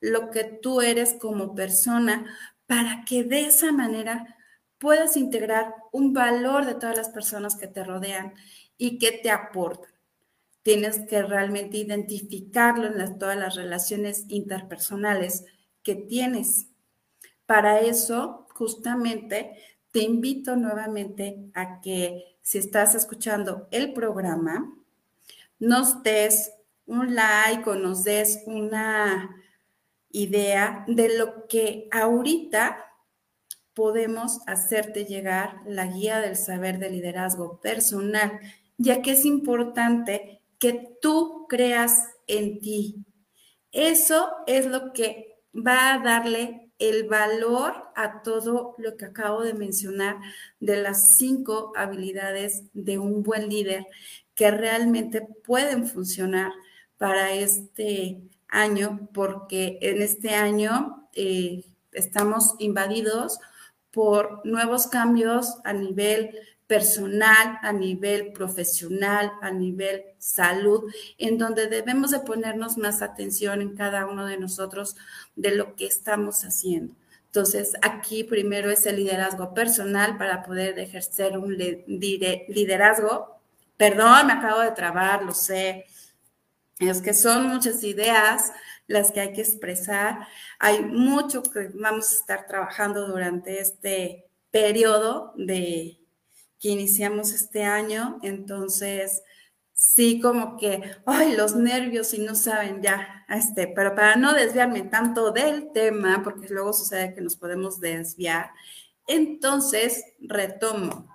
lo 0.00 0.30
que 0.30 0.44
tú 0.44 0.80
eres 0.80 1.14
como 1.20 1.54
persona 1.54 2.26
para 2.66 3.04
que 3.04 3.24
de 3.24 3.46
esa 3.46 3.72
manera 3.72 4.36
puedas 4.78 5.16
integrar 5.16 5.74
un 5.92 6.12
valor 6.12 6.66
de 6.66 6.74
todas 6.74 6.96
las 6.96 7.08
personas 7.08 7.56
que 7.56 7.66
te 7.66 7.84
rodean 7.84 8.34
y 8.76 8.98
que 8.98 9.12
te 9.12 9.30
aportan. 9.30 9.90
Tienes 10.62 11.00
que 11.08 11.22
realmente 11.22 11.76
identificarlo 11.76 12.86
en 12.86 13.18
todas 13.18 13.36
las 13.36 13.54
relaciones 13.54 14.24
interpersonales 14.28 15.44
que 15.86 15.94
tienes. 15.94 16.66
Para 17.46 17.78
eso, 17.78 18.48
justamente, 18.54 19.52
te 19.92 20.00
invito 20.00 20.56
nuevamente 20.56 21.48
a 21.54 21.80
que 21.80 22.38
si 22.42 22.58
estás 22.58 22.96
escuchando 22.96 23.68
el 23.70 23.92
programa, 23.92 24.76
nos 25.60 26.02
des 26.02 26.52
un 26.86 27.14
like 27.14 27.70
o 27.70 27.76
nos 27.76 28.02
des 28.02 28.42
una 28.46 29.30
idea 30.10 30.84
de 30.88 31.16
lo 31.16 31.46
que 31.46 31.88
ahorita 31.92 32.84
podemos 33.72 34.40
hacerte 34.48 35.04
llegar 35.04 35.60
la 35.66 35.86
guía 35.86 36.18
del 36.18 36.34
saber 36.34 36.80
de 36.80 36.90
liderazgo 36.90 37.60
personal, 37.60 38.40
ya 38.76 39.02
que 39.02 39.12
es 39.12 39.24
importante 39.24 40.42
que 40.58 40.96
tú 41.00 41.46
creas 41.48 42.08
en 42.26 42.58
ti. 42.58 43.04
Eso 43.70 44.32
es 44.48 44.66
lo 44.66 44.92
que 44.92 45.35
va 45.56 45.94
a 45.94 45.98
darle 45.98 46.70
el 46.78 47.08
valor 47.08 47.74
a 47.94 48.22
todo 48.22 48.74
lo 48.78 48.96
que 48.96 49.06
acabo 49.06 49.42
de 49.42 49.54
mencionar 49.54 50.18
de 50.60 50.76
las 50.76 51.16
cinco 51.16 51.72
habilidades 51.76 52.64
de 52.74 52.98
un 52.98 53.22
buen 53.22 53.48
líder 53.48 53.86
que 54.34 54.50
realmente 54.50 55.22
pueden 55.44 55.86
funcionar 55.86 56.52
para 56.98 57.32
este 57.32 58.20
año, 58.48 59.08
porque 59.12 59.78
en 59.80 60.02
este 60.02 60.34
año 60.34 61.08
eh, 61.14 61.64
estamos 61.92 62.54
invadidos 62.58 63.38
por 63.90 64.44
nuevos 64.44 64.86
cambios 64.86 65.58
a 65.64 65.72
nivel 65.72 66.38
personal, 66.66 67.58
a 67.62 67.72
nivel 67.72 68.32
profesional, 68.32 69.32
a 69.40 69.50
nivel 69.50 70.04
salud, 70.18 70.92
en 71.18 71.38
donde 71.38 71.68
debemos 71.68 72.10
de 72.10 72.20
ponernos 72.20 72.76
más 72.76 73.02
atención 73.02 73.62
en 73.62 73.76
cada 73.76 74.06
uno 74.06 74.26
de 74.26 74.38
nosotros 74.38 74.96
de 75.36 75.54
lo 75.54 75.76
que 75.76 75.86
estamos 75.86 76.44
haciendo. 76.44 76.94
Entonces, 77.26 77.74
aquí 77.82 78.24
primero 78.24 78.70
es 78.70 78.86
el 78.86 78.96
liderazgo 78.96 79.52
personal 79.52 80.16
para 80.16 80.42
poder 80.42 80.78
ejercer 80.78 81.36
un 81.38 81.56
liderazgo. 81.56 83.40
Perdón, 83.76 84.28
me 84.28 84.32
acabo 84.32 84.60
de 84.60 84.72
trabar, 84.72 85.22
lo 85.22 85.34
sé. 85.34 85.84
Es 86.78 87.02
que 87.02 87.14
son 87.14 87.48
muchas 87.48 87.84
ideas 87.84 88.52
las 88.86 89.12
que 89.12 89.20
hay 89.20 89.32
que 89.32 89.42
expresar. 89.42 90.26
Hay 90.58 90.82
mucho 90.82 91.42
que 91.42 91.70
vamos 91.74 92.10
a 92.10 92.14
estar 92.14 92.46
trabajando 92.46 93.06
durante 93.06 93.60
este 93.60 94.24
periodo 94.50 95.34
de 95.36 95.98
que 96.58 96.70
iniciamos 96.70 97.32
este 97.32 97.64
año. 97.64 98.18
Entonces, 98.22 99.22
sí, 99.72 100.20
como 100.20 100.56
que, 100.56 100.82
ay, 101.06 101.36
los 101.36 101.54
nervios 101.56 102.14
y 102.14 102.18
no 102.18 102.34
saben 102.34 102.82
ya, 102.82 103.24
este, 103.28 103.68
pero 103.68 103.94
para 103.94 104.16
no 104.16 104.32
desviarme 104.34 104.82
tanto 104.82 105.32
del 105.32 105.72
tema, 105.72 106.22
porque 106.22 106.48
luego 106.48 106.72
sucede 106.72 107.14
que 107.14 107.20
nos 107.20 107.36
podemos 107.36 107.80
desviar, 107.80 108.50
entonces 109.06 110.04
retomo. 110.20 111.08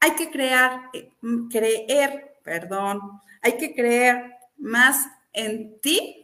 Hay 0.00 0.16
que 0.16 0.30
crear, 0.30 0.90
eh, 0.92 1.12
creer, 1.50 2.38
perdón, 2.42 3.00
hay 3.40 3.56
que 3.56 3.74
creer 3.74 4.34
más 4.56 5.06
en 5.32 5.80
ti 5.80 6.22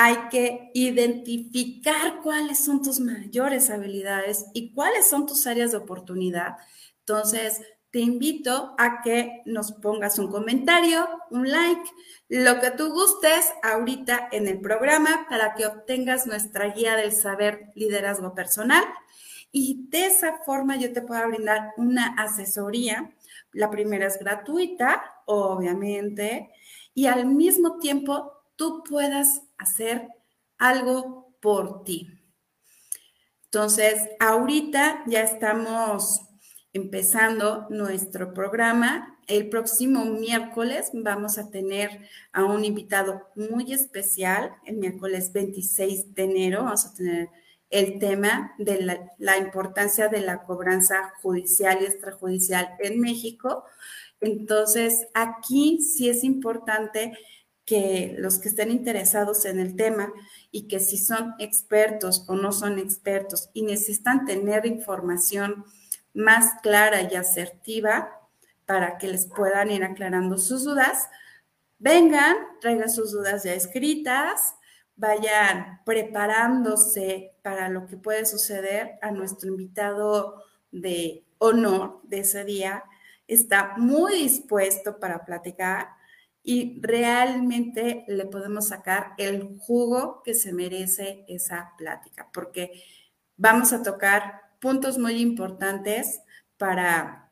hay 0.00 0.28
que 0.30 0.70
identificar 0.74 2.20
cuáles 2.22 2.64
son 2.64 2.82
tus 2.82 3.00
mayores 3.00 3.68
habilidades 3.68 4.46
y 4.54 4.70
cuáles 4.72 5.08
son 5.08 5.26
tus 5.26 5.44
áreas 5.48 5.72
de 5.72 5.78
oportunidad. 5.78 6.56
Entonces, 7.08 7.62
te 7.90 8.00
invito 8.00 8.74
a 8.76 9.00
que 9.00 9.40
nos 9.46 9.72
pongas 9.72 10.18
un 10.18 10.30
comentario, 10.30 11.08
un 11.30 11.50
like, 11.50 11.90
lo 12.28 12.60
que 12.60 12.70
tú 12.72 12.92
gustes 12.92 13.50
ahorita 13.62 14.28
en 14.30 14.46
el 14.46 14.60
programa 14.60 15.26
para 15.30 15.54
que 15.54 15.66
obtengas 15.66 16.26
nuestra 16.26 16.68
guía 16.68 16.96
del 16.96 17.12
saber 17.12 17.72
liderazgo 17.74 18.34
personal. 18.34 18.84
Y 19.50 19.86
de 19.88 20.04
esa 20.04 20.36
forma 20.44 20.76
yo 20.76 20.92
te 20.92 21.00
puedo 21.00 21.26
brindar 21.28 21.72
una 21.78 22.08
asesoría. 22.18 23.10
La 23.52 23.70
primera 23.70 24.06
es 24.06 24.18
gratuita, 24.18 25.22
obviamente, 25.24 26.50
y 26.92 27.06
al 27.06 27.24
mismo 27.24 27.78
tiempo 27.78 28.32
tú 28.56 28.84
puedas 28.84 29.40
hacer 29.56 30.08
algo 30.58 31.34
por 31.40 31.84
ti. 31.84 32.10
Entonces, 33.44 34.10
ahorita 34.20 35.04
ya 35.06 35.22
estamos 35.22 36.27
empezando 36.78 37.66
nuestro 37.70 38.32
programa. 38.32 39.18
El 39.26 39.48
próximo 39.48 40.04
miércoles 40.04 40.90
vamos 40.94 41.36
a 41.36 41.50
tener 41.50 41.90
a 42.32 42.44
un 42.44 42.64
invitado 42.64 43.28
muy 43.34 43.72
especial, 43.72 44.52
el 44.64 44.76
miércoles 44.76 45.32
26 45.32 46.14
de 46.14 46.22
enero. 46.22 46.64
Vamos 46.64 46.86
a 46.86 46.94
tener 46.94 47.28
el 47.70 47.98
tema 47.98 48.54
de 48.58 48.80
la, 49.18 49.38
importancia 49.38 50.08
de 50.08 50.20
la 50.20 50.44
cobranza 50.44 51.12
judicial 51.20 51.78
y 51.80 51.84
extrajudicial 51.84 52.70
en 52.78 53.00
México. 53.00 53.64
Entonces, 54.20 55.06
aquí 55.14 55.80
sí 55.82 56.08
es 56.08 56.24
importante 56.24 57.12
que 57.66 58.14
los 58.18 58.38
que 58.38 58.48
estén 58.48 58.70
interesados 58.70 59.44
en 59.44 59.60
el 59.60 59.76
tema 59.76 60.10
y 60.50 60.68
que 60.68 60.80
si 60.80 60.96
son 60.96 61.34
expertos 61.38 62.24
o 62.28 62.34
no 62.34 62.52
son 62.52 62.78
expertos 62.78 63.50
y 63.52 63.62
necesitan 63.62 64.24
tener 64.24 64.64
información 64.64 65.66
más 66.18 66.60
clara 66.62 67.02
y 67.02 67.14
asertiva 67.14 68.10
para 68.66 68.98
que 68.98 69.06
les 69.06 69.26
puedan 69.26 69.70
ir 69.70 69.84
aclarando 69.84 70.36
sus 70.36 70.64
dudas. 70.64 71.08
Vengan, 71.78 72.36
traigan 72.60 72.90
sus 72.90 73.12
dudas 73.12 73.44
ya 73.44 73.54
escritas, 73.54 74.56
vayan 74.96 75.80
preparándose 75.86 77.36
para 77.42 77.68
lo 77.68 77.86
que 77.86 77.96
puede 77.96 78.26
suceder 78.26 78.98
a 79.00 79.12
nuestro 79.12 79.48
invitado 79.48 80.42
de 80.72 81.24
honor 81.38 82.00
de 82.02 82.18
ese 82.18 82.44
día. 82.44 82.82
Está 83.28 83.74
muy 83.76 84.14
dispuesto 84.14 84.98
para 84.98 85.24
platicar 85.24 85.90
y 86.42 86.80
realmente 86.82 88.04
le 88.08 88.26
podemos 88.26 88.68
sacar 88.68 89.12
el 89.18 89.56
jugo 89.60 90.22
que 90.24 90.34
se 90.34 90.52
merece 90.52 91.24
esa 91.28 91.74
plática, 91.78 92.28
porque 92.32 92.82
vamos 93.36 93.72
a 93.72 93.84
tocar 93.84 94.47
puntos 94.60 94.98
muy 94.98 95.20
importantes 95.20 96.20
para 96.56 97.30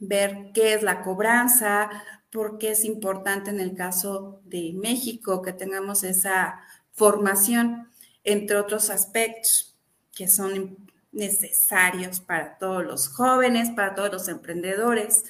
ver 0.00 0.50
qué 0.52 0.74
es 0.74 0.82
la 0.82 1.02
cobranza, 1.02 1.90
por 2.30 2.58
qué 2.58 2.72
es 2.72 2.84
importante 2.84 3.50
en 3.50 3.60
el 3.60 3.74
caso 3.74 4.40
de 4.44 4.72
México 4.74 5.42
que 5.42 5.52
tengamos 5.52 6.04
esa 6.04 6.60
formación, 6.92 7.88
entre 8.24 8.56
otros 8.56 8.90
aspectos 8.90 9.76
que 10.14 10.28
son 10.28 10.76
necesarios 11.12 12.20
para 12.20 12.58
todos 12.58 12.84
los 12.84 13.08
jóvenes, 13.08 13.70
para 13.70 13.94
todos 13.94 14.12
los 14.12 14.28
emprendedores 14.28 15.24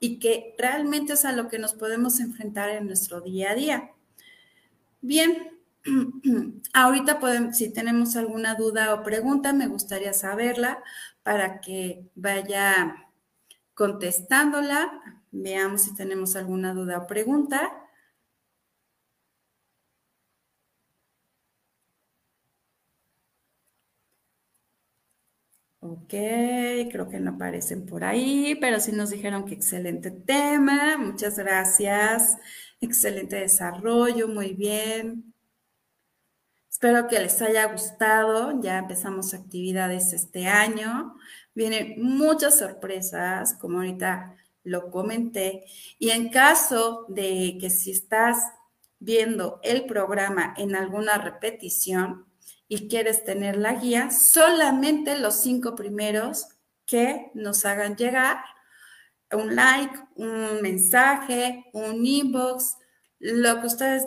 y 0.00 0.18
que 0.18 0.54
realmente 0.58 1.12
es 1.12 1.24
a 1.24 1.32
lo 1.32 1.48
que 1.48 1.58
nos 1.58 1.74
podemos 1.74 2.20
enfrentar 2.20 2.70
en 2.70 2.86
nuestro 2.86 3.20
día 3.20 3.52
a 3.52 3.54
día. 3.54 3.90
Bien, 5.02 5.59
Ahorita 6.74 7.18
podemos, 7.20 7.56
si 7.56 7.72
tenemos 7.72 8.16
alguna 8.16 8.54
duda 8.54 8.94
o 8.94 9.02
pregunta, 9.02 9.52
me 9.52 9.66
gustaría 9.68 10.12
saberla 10.12 10.82
para 11.22 11.60
que 11.60 12.04
vaya 12.14 13.06
contestándola. 13.74 14.92
Veamos 15.32 15.82
si 15.82 15.94
tenemos 15.96 16.36
alguna 16.36 16.74
duda 16.74 16.98
o 16.98 17.06
pregunta. 17.06 17.72
Ok, 25.82 26.08
creo 26.90 27.08
que 27.08 27.20
no 27.20 27.30
aparecen 27.32 27.86
por 27.86 28.04
ahí, 28.04 28.54
pero 28.60 28.80
sí 28.80 28.92
nos 28.92 29.10
dijeron 29.10 29.46
que 29.46 29.54
excelente 29.54 30.10
tema. 30.10 30.98
Muchas 30.98 31.38
gracias. 31.38 32.36
Excelente 32.82 33.36
desarrollo, 33.36 34.28
muy 34.28 34.52
bien. 34.54 35.32
Espero 36.82 37.08
que 37.08 37.18
les 37.18 37.42
haya 37.42 37.66
gustado. 37.66 38.58
Ya 38.62 38.78
empezamos 38.78 39.34
actividades 39.34 40.14
este 40.14 40.46
año. 40.46 41.14
Vienen 41.54 42.02
muchas 42.02 42.58
sorpresas, 42.58 43.52
como 43.60 43.80
ahorita 43.80 44.34
lo 44.64 44.90
comenté. 44.90 45.66
Y 45.98 46.08
en 46.08 46.30
caso 46.30 47.04
de 47.08 47.58
que 47.60 47.68
si 47.68 47.90
estás 47.90 48.38
viendo 48.98 49.60
el 49.62 49.84
programa 49.84 50.54
en 50.56 50.74
alguna 50.74 51.18
repetición, 51.18 52.24
y 52.66 52.88
quieres 52.88 53.24
tener 53.24 53.58
la 53.58 53.74
guía, 53.74 54.10
solamente 54.10 55.18
los 55.18 55.42
cinco 55.42 55.74
primeros 55.74 56.46
que 56.86 57.30
nos 57.34 57.66
hagan 57.66 57.94
llegar 57.94 58.38
un 59.32 59.54
like, 59.54 59.98
un 60.14 60.62
mensaje, 60.62 61.66
un 61.74 62.06
inbox, 62.06 62.78
lo 63.18 63.60
que 63.60 63.66
ustedes 63.66 64.06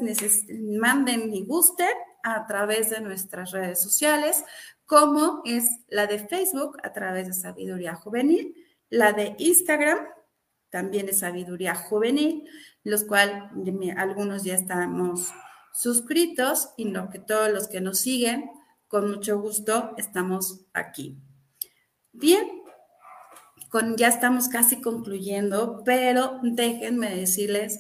manden 0.50 1.32
y 1.32 1.46
gusten 1.46 1.96
a 2.24 2.48
través 2.48 2.90
de 2.90 3.02
nuestras 3.02 3.52
redes 3.52 3.82
sociales, 3.82 4.44
como 4.86 5.42
es 5.46 5.66
la 5.88 6.08
de 6.08 6.20
Facebook 6.20 6.78
a 6.84 6.94
través 6.94 7.28
de 7.28 7.34
Sabiduría 7.34 7.96
Juvenil, 7.96 8.56
la 8.90 9.14
de 9.14 9.36
Instagram 9.38 10.00
también 10.74 11.08
es 11.08 11.20
Sabiduría 11.20 11.76
Juvenil, 11.76 12.50
los 12.84 13.04
cuales 13.04 13.36
algunos 13.96 14.44
ya 14.44 14.56
estamos 14.56 15.32
suscritos 15.72 16.70
y 16.78 16.86
no 16.86 17.12
que 17.12 17.20
todos 17.20 17.52
los 17.52 17.68
que 17.68 17.80
nos 17.80 18.00
siguen, 18.00 18.50
con 18.88 19.10
mucho 19.10 19.40
gusto 19.40 19.94
estamos 19.98 20.66
aquí. 20.74 21.18
Bien, 22.12 22.64
con, 23.70 23.98
ya 23.98 24.08
estamos 24.08 24.50
casi 24.50 24.82
concluyendo, 24.82 25.84
pero 25.86 26.40
déjenme 26.42 27.16
decirles 27.16 27.80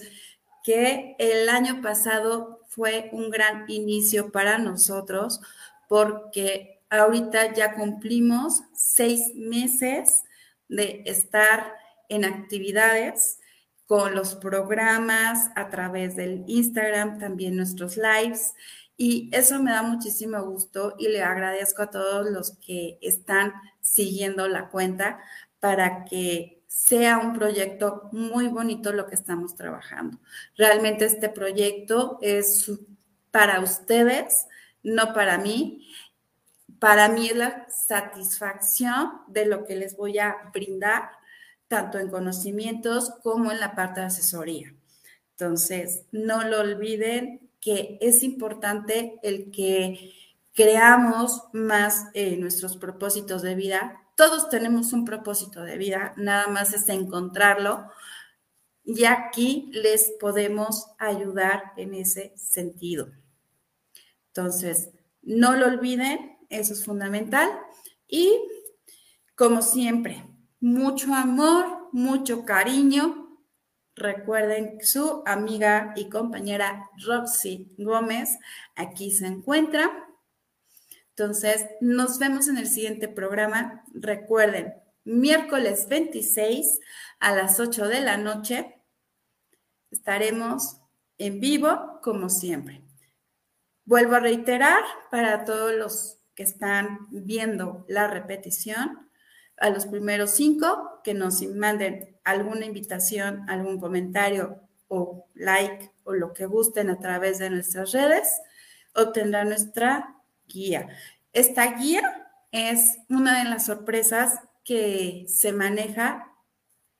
que 0.63 1.15
el 1.17 1.49
año 1.49 1.81
pasado 1.81 2.62
fue 2.73 3.09
un 3.11 3.29
gran 3.29 3.65
inicio 3.67 4.31
para 4.31 4.57
nosotros 4.57 5.41
porque 5.87 6.81
ahorita 6.89 7.53
ya 7.53 7.75
cumplimos 7.75 8.63
seis 8.73 9.33
meses 9.35 10.23
de 10.67 11.03
estar 11.05 11.75
en 12.09 12.25
actividades 12.25 13.39
con 13.85 14.15
los 14.15 14.35
programas 14.35 15.51
a 15.55 15.69
través 15.69 16.15
del 16.15 16.43
Instagram, 16.47 17.19
también 17.19 17.55
nuestros 17.55 17.97
lives. 17.97 18.53
Y 18.97 19.29
eso 19.33 19.61
me 19.61 19.71
da 19.71 19.83
muchísimo 19.83 20.41
gusto 20.43 20.95
y 20.97 21.09
le 21.09 21.21
agradezco 21.21 21.83
a 21.83 21.91
todos 21.91 22.29
los 22.29 22.57
que 22.57 22.97
están 23.01 23.53
siguiendo 23.81 24.47
la 24.47 24.69
cuenta 24.69 25.19
para 25.59 26.05
que 26.05 26.62
sea 26.73 27.19
un 27.19 27.33
proyecto 27.33 28.09
muy 28.11 28.47
bonito 28.47 28.91
lo 28.91 29.05
que 29.05 29.13
estamos 29.13 29.53
trabajando. 29.53 30.17
Realmente 30.57 31.05
este 31.05 31.29
proyecto 31.29 32.17
es 32.19 32.71
para 33.29 33.59
ustedes, 33.59 34.47
no 34.81 35.13
para 35.13 35.37
mí. 35.37 35.87
Para 36.79 37.09
mí 37.09 37.27
es 37.27 37.37
la 37.37 37.67
satisfacción 37.69 39.11
de 39.27 39.45
lo 39.45 39.65
que 39.65 39.75
les 39.75 39.95
voy 39.95 40.17
a 40.17 40.35
brindar 40.51 41.11
tanto 41.67 41.99
en 41.99 42.09
conocimientos 42.09 43.11
como 43.21 43.51
en 43.51 43.59
la 43.59 43.75
parte 43.75 44.01
de 44.01 44.07
asesoría. 44.07 44.73
Entonces, 45.37 46.05
no 46.11 46.43
lo 46.43 46.59
olviden 46.59 47.51
que 47.61 47.99
es 48.01 48.23
importante 48.23 49.19
el 49.21 49.51
que 49.51 50.11
creamos 50.53 51.43
más 51.53 52.07
eh, 52.15 52.35
nuestros 52.37 52.77
propósitos 52.77 53.43
de 53.43 53.55
vida. 53.55 54.02
Todos 54.25 54.47
tenemos 54.47 54.93
un 54.93 55.03
propósito 55.03 55.63
de 55.63 55.77
vida, 55.77 56.13
nada 56.15 56.47
más 56.47 56.73
es 56.73 56.87
encontrarlo 56.87 57.89
y 58.85 59.03
aquí 59.03 59.69
les 59.73 60.13
podemos 60.17 60.87
ayudar 60.97 61.73
en 61.75 61.93
ese 61.93 62.31
sentido. 62.37 63.09
Entonces, 64.27 64.91
no 65.23 65.57
lo 65.57 65.65
olviden, 65.65 66.37
eso 66.47 66.71
es 66.71 66.85
fundamental. 66.85 67.49
Y 68.07 68.39
como 69.35 69.61
siempre, 69.61 70.23
mucho 70.61 71.13
amor, 71.13 71.89
mucho 71.91 72.45
cariño. 72.45 73.41
Recuerden 73.93 74.77
su 74.81 75.21
amiga 75.25 75.91
y 75.97 76.07
compañera 76.07 76.89
Roxy 77.05 77.75
Gómez 77.77 78.39
aquí 78.77 79.11
se 79.11 79.27
encuentra. 79.27 80.02
Entonces, 81.15 81.65
nos 81.79 82.17
vemos 82.17 82.47
en 82.47 82.57
el 82.57 82.67
siguiente 82.67 83.07
programa. 83.07 83.83
Recuerden, 83.93 84.73
miércoles 85.03 85.87
26 85.87 86.79
a 87.19 87.35
las 87.35 87.59
8 87.59 87.87
de 87.87 88.01
la 88.01 88.17
noche 88.17 88.79
estaremos 89.91 90.77
en 91.19 91.39
vivo 91.39 91.99
como 92.01 92.29
siempre. 92.29 92.81
Vuelvo 93.85 94.15
a 94.15 94.19
reiterar 94.19 94.83
para 95.11 95.45
todos 95.45 95.73
los 95.73 96.17
que 96.33 96.43
están 96.43 97.07
viendo 97.11 97.85
la 97.87 98.07
repetición, 98.07 99.09
a 99.57 99.69
los 99.69 99.85
primeros 99.85 100.31
cinco 100.31 100.99
que 101.03 101.13
nos 101.13 101.43
manden 101.43 102.17
alguna 102.23 102.65
invitación, 102.65 103.47
algún 103.49 103.79
comentario 103.79 104.61
o 104.87 105.27
like 105.35 105.91
o 106.03 106.13
lo 106.13 106.33
que 106.33 106.47
gusten 106.47 106.89
a 106.89 106.99
través 106.99 107.37
de 107.37 107.51
nuestras 107.51 107.91
redes, 107.91 108.41
obtendrán 108.95 109.49
nuestra 109.49 110.12
guía. 110.47 110.89
Esta 111.31 111.77
guía 111.77 112.29
es 112.51 112.97
una 113.09 113.43
de 113.43 113.49
las 113.49 113.65
sorpresas 113.65 114.39
que 114.63 115.25
se 115.27 115.51
maneja 115.51 116.31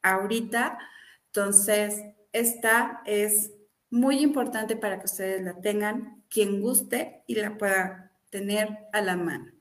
ahorita. 0.02 0.80
Entonces, 1.28 2.02
esta 2.32 3.02
es 3.06 3.52
muy 3.90 4.20
importante 4.20 4.76
para 4.76 5.00
que 5.00 5.06
ustedes 5.06 5.44
la 5.44 5.62
tengan, 5.62 6.24
quien 6.30 6.62
guste 6.62 7.24
y 7.28 7.36
la 7.36 7.58
pueda 7.58 8.12
tener 8.30 8.88
a 8.92 9.02
la 9.02 9.16
mano 9.16 9.54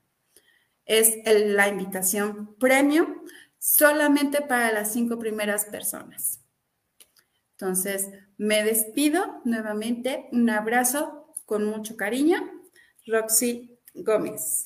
es 0.85 1.19
la 1.25 1.69
invitación 1.69 2.55
premium 2.57 3.23
solamente 3.59 4.41
para 4.43 4.73
las 4.73 4.93
cinco 4.93 5.19
primeras 5.19 5.67
personas. 5.67 6.41
Entonces, 7.53 8.11
me 8.37 8.65
despido 8.65 9.41
nuevamente. 9.45 10.29
Un 10.33 10.51
abrazo 10.51 11.33
con 11.47 11.65
mucho 11.65 11.97
cariño. 11.97 12.39
Roxy 13.07 13.72
Gómez. 13.95 14.65